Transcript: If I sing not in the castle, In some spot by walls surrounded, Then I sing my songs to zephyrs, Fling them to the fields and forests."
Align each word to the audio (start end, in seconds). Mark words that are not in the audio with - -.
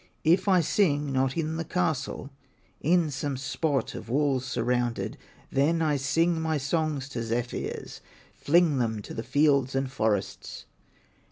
If 0.23 0.47
I 0.47 0.61
sing 0.61 1.11
not 1.13 1.37
in 1.37 1.57
the 1.57 1.63
castle, 1.63 2.31
In 2.79 3.11
some 3.11 3.37
spot 3.37 3.91
by 3.93 3.99
walls 3.99 4.45
surrounded, 4.47 5.15
Then 5.51 5.79
I 5.79 5.97
sing 5.97 6.41
my 6.41 6.57
songs 6.57 7.07
to 7.09 7.21
zephyrs, 7.21 8.01
Fling 8.33 8.79
them 8.79 9.03
to 9.03 9.13
the 9.13 9.21
fields 9.21 9.75
and 9.75 9.91
forests." 9.91 10.65